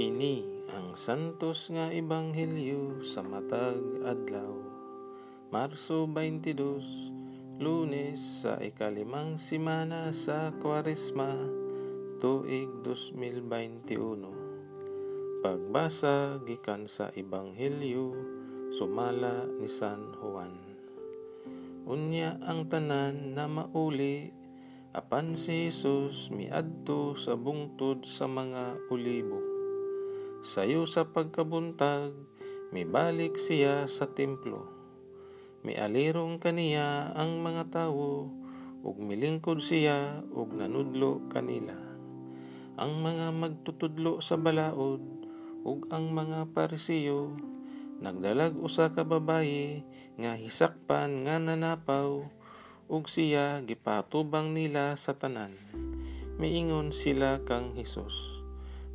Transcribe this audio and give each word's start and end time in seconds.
Kini 0.00 0.64
ang 0.72 0.96
santos 0.96 1.68
nga 1.68 1.92
ebanghelyo 1.92 3.04
sa 3.04 3.20
matag 3.20 4.00
adlaw. 4.00 4.56
Marso 5.52 6.08
22, 6.08 7.60
Lunes 7.60 8.16
sa 8.16 8.56
ikalimang 8.64 9.36
simana 9.36 10.08
sa 10.16 10.56
Kwaresma, 10.56 11.36
tuig 12.16 12.80
2021. 12.80 15.44
Pagbasa 15.44 16.40
gikan 16.48 16.88
sa 16.88 17.12
ebanghelyo 17.12 18.16
sumala 18.72 19.44
ni 19.60 19.68
San 19.68 20.16
Juan. 20.16 20.56
Unya 21.84 22.40
ang 22.40 22.72
tanan 22.72 23.36
na 23.36 23.44
mauli 23.44 24.32
apan 24.96 25.36
si 25.36 25.68
Jesus 25.68 26.32
miadto 26.32 27.12
sa 27.20 27.36
bungtod 27.36 28.08
sa 28.08 28.24
mga 28.24 28.80
ulibo 28.88 29.49
Sayo 30.40 30.88
sa 30.88 31.04
pagkabuntag, 31.04 32.16
mibalik 32.72 33.36
siya 33.36 33.84
sa 33.84 34.08
templo. 34.08 34.72
Mialirong 35.60 36.40
kaniya 36.40 37.12
ang 37.12 37.44
mga 37.44 37.68
tawo, 37.68 38.32
ug 38.80 38.96
milingkod 38.96 39.60
siya 39.60 40.24
ug 40.32 40.56
nanudlo 40.56 41.28
kanila. 41.28 41.76
Ang 42.80 43.04
mga 43.04 43.36
magtutudlo 43.36 44.24
sa 44.24 44.40
balaod, 44.40 45.04
ug 45.60 45.84
ang 45.92 46.08
mga 46.08 46.56
parisiyo, 46.56 47.36
nagdalag 48.00 48.56
usa 48.56 48.88
ka 48.96 49.04
babayi 49.04 49.84
nga 50.16 50.40
hisakpan 50.40 51.28
nga 51.28 51.36
nanapaw, 51.36 52.24
ug 52.88 53.04
siya 53.04 53.60
gipatubang 53.60 54.56
nila 54.56 54.96
sa 54.96 55.12
tanan. 55.12 55.52
Miingon 56.40 56.96
sila 56.96 57.44
kang 57.44 57.76
Hesus. 57.76 58.40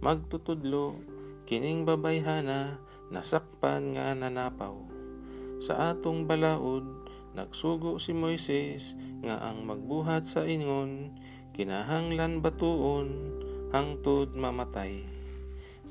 Magtutudlo 0.01 1.14
kining 1.45 1.85
babayhana 1.85 2.81
nasakpan 3.13 3.93
nga 3.93 4.17
nanapaw. 4.17 4.73
Sa 5.61 5.93
atong 5.93 6.25
balaod, 6.25 6.83
nagsugo 7.37 8.01
si 8.01 8.11
Moises 8.17 8.97
nga 9.21 9.39
ang 9.39 9.63
magbuhat 9.63 10.25
sa 10.25 10.43
ingon, 10.43 11.13
kinahanglan 11.53 12.41
batuon, 12.41 13.37
hangtod 13.69 14.33
mamatay. 14.33 15.05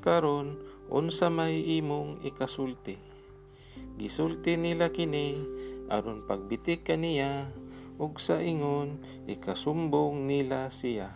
Karon, 0.03 0.59
unsa 0.91 1.31
may 1.33 1.65
imong 1.81 2.21
ikasulti. 2.21 2.99
Gisulti 3.95 4.59
nila 4.59 4.91
kini, 4.91 5.39
aron 5.87 6.27
pagbitik 6.27 6.85
kaniya, 6.85 7.49
ug 7.95 8.19
sa 8.19 8.43
ingon, 8.43 8.99
ikasumbong 9.25 10.27
nila 10.27 10.67
siya. 10.67 11.15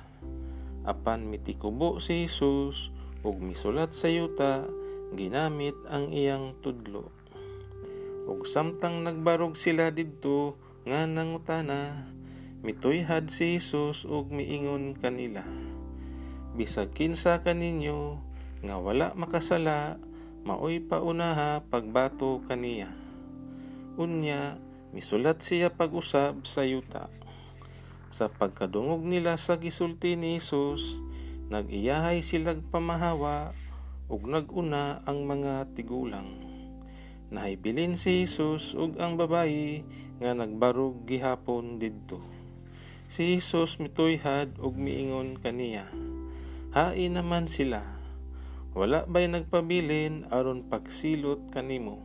Apan 0.88 1.28
mitikubo 1.28 2.00
si 2.00 2.26
Jesus, 2.26 2.90
ug 3.26 3.40
misulat 3.44 3.92
sa 3.96 4.12
yuta 4.12 4.68
ginamit 5.16 5.76
ang 5.90 6.14
iyang 6.14 6.56
tudlo. 6.60 7.12
Ug 8.30 8.46
samtang 8.46 9.02
nagbarog 9.02 9.58
sila 9.58 9.90
didto 9.90 10.60
nga 10.86 11.04
nangutana 11.10 12.12
mituyhad 12.62 13.32
si 13.32 13.58
Jesus 13.58 14.06
ug 14.06 14.30
miingon 14.30 14.94
kanila 15.00 15.44
bisag 16.60 16.92
kinsa 16.92 17.40
kaninyo 17.40 18.20
nga 18.60 18.76
wala 18.76 19.16
makasala 19.16 19.96
maoy 20.44 20.84
paunaha 20.84 21.64
pagbato 21.72 22.44
kaniya. 22.52 22.92
Unya 23.96 24.60
misulat 24.92 25.40
siya 25.40 25.72
pag-usab 25.72 26.44
sa 26.44 26.68
yuta. 26.68 27.08
Sa 28.12 28.28
pagkadungog 28.28 29.08
nila 29.08 29.40
sa 29.40 29.56
gisulti 29.56 30.20
ni 30.20 30.36
Jesus 30.36 31.00
Nag-iyahay 31.50 32.22
silag 32.22 32.62
pamahawa 32.70 33.58
ug 34.06 34.22
naguna 34.30 35.02
ang 35.10 35.26
mga 35.26 35.74
tigulang. 35.74 36.46
Nahibilin 37.34 37.98
si 37.98 38.22
Jesus 38.22 38.78
ug 38.78 39.02
ang 39.02 39.18
babayi 39.18 39.82
nga 40.22 40.38
nagbarog 40.38 41.10
gihapon 41.10 41.82
didto. 41.82 42.22
Si 43.10 43.34
Jesus 43.34 43.82
mituyhad 43.82 44.62
ug 44.62 44.78
miingon 44.78 45.42
kaniya, 45.42 45.90
Hain 46.70 47.18
naman 47.18 47.50
sila. 47.50 47.82
Wala 48.78 49.10
ba'y 49.10 49.26
nagpabilin 49.34 50.30
aron 50.30 50.70
pagsilot 50.70 51.50
kanimo? 51.50 51.98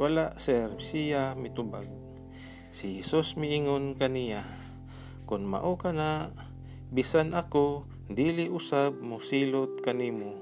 Wala 0.00 0.40
sir, 0.40 0.72
siya 0.80 1.36
mitubag. 1.36 1.84
Si 2.72 2.96
Jesus 2.96 3.36
miingon 3.36 3.92
kaniya, 3.92 4.40
Kun 5.28 5.44
mao 5.44 5.76
ka 5.76 5.92
na, 5.92 6.32
bisan 6.88 7.36
ako, 7.36 7.84
dili 8.08 8.48
usab 8.48 9.00
mosilot 9.00 9.80
kanimo. 9.80 10.40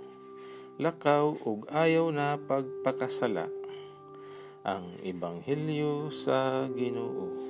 Lakaw 0.79 1.35
ug 1.43 1.67
ayaw 1.71 2.11
na 2.11 2.39
pagpakasala. 2.39 3.47
Ang 4.63 4.95
ebanghelyo 5.03 6.11
sa 6.15 6.71
Ginoo 6.71 7.42